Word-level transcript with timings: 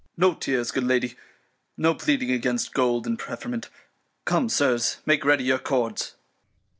Offi. 0.01 0.09
No 0.17 0.33
Tears, 0.33 0.71
good 0.71 0.83
Lady, 0.83 1.15
no 1.77 1.93
pleading 1.93 2.31
against 2.31 2.73
Gold 2.73 3.05
and 3.05 3.19
Preferment. 3.19 3.69
Come, 4.25 4.49
Sirs, 4.49 4.97
make 5.05 5.23
ready 5.23 5.43
your 5.43 5.59
Cords. 5.59 6.15